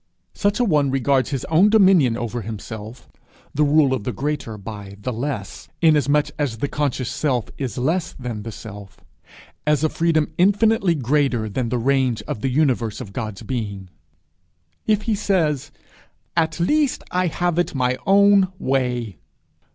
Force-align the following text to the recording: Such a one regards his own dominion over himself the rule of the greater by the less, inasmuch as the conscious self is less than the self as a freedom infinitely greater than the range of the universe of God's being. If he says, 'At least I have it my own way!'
Such 0.33 0.59
a 0.59 0.63
one 0.65 0.89
regards 0.89 1.29
his 1.29 1.45
own 1.45 1.69
dominion 1.69 2.17
over 2.17 2.41
himself 2.41 3.07
the 3.53 3.63
rule 3.63 3.93
of 3.93 4.03
the 4.03 4.11
greater 4.11 4.57
by 4.57 4.95
the 4.99 5.13
less, 5.13 5.69
inasmuch 5.79 6.29
as 6.39 6.57
the 6.57 6.67
conscious 6.67 7.07
self 7.07 7.49
is 7.59 7.77
less 7.77 8.13
than 8.13 8.41
the 8.41 8.51
self 8.51 9.01
as 9.67 9.83
a 9.83 9.89
freedom 9.89 10.33
infinitely 10.39 10.95
greater 10.95 11.47
than 11.47 11.69
the 11.69 11.77
range 11.77 12.23
of 12.23 12.41
the 12.41 12.49
universe 12.49 12.99
of 12.99 13.13
God's 13.13 13.43
being. 13.43 13.91
If 14.87 15.03
he 15.03 15.13
says, 15.13 15.69
'At 16.35 16.59
least 16.59 17.03
I 17.11 17.27
have 17.27 17.59
it 17.59 17.75
my 17.75 17.99
own 18.07 18.47
way!' 18.57 19.19